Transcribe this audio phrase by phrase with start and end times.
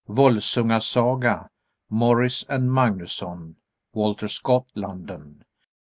[0.15, 1.47] _"Volsunga Saga,"
[1.91, 3.53] Morris and Magnusson.
[3.95, 5.45] _Walter Scott, London.